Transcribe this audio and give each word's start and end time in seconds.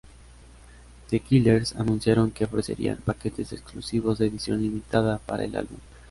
The 1.11 1.19
Killers 1.19 1.73
anunciaron 1.75 2.31
que 2.31 2.45
ofrecerían 2.45 2.97
paquetes 3.05 3.53
exclusivos 3.53 4.17
de 4.17 4.25
edición 4.25 4.59
limitada 4.59 5.19
para 5.19 5.43
el 5.43 5.55
álbum. 5.55 5.77